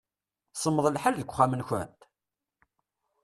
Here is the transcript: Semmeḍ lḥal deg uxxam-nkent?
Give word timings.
Semmeḍ 0.53 0.85
lḥal 0.89 1.15
deg 1.17 1.29
uxxam-nkent? 1.31 1.99